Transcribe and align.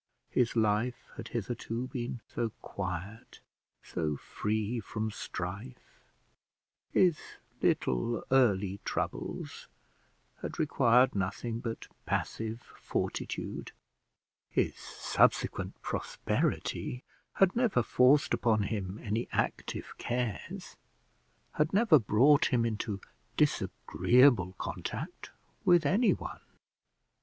His 0.31 0.55
life 0.55 1.11
had 1.15 1.27
hitherto 1.27 1.85
been 1.85 2.21
so 2.27 2.49
quiet, 2.63 3.39
so 3.83 4.17
free 4.17 4.79
from 4.79 5.11
strife; 5.11 5.99
his 6.91 7.19
little 7.61 8.23
early 8.31 8.79
troubles 8.83 9.67
had 10.41 10.57
required 10.57 11.13
nothing 11.13 11.59
but 11.59 11.87
passive 12.07 12.61
fortitude; 12.79 13.73
his 14.49 14.73
subsequent 14.75 15.79
prosperity 15.83 17.03
had 17.33 17.55
never 17.55 17.83
forced 17.83 18.33
upon 18.33 18.63
him 18.63 18.97
any 19.03 19.27
active 19.31 19.93
cares, 19.99 20.77
had 21.51 21.73
never 21.73 21.99
brought 21.99 22.45
him 22.45 22.65
into 22.65 22.99
disagreeable 23.37 24.53
contact 24.53 25.29
with 25.63 25.85
anyone. 25.85 26.39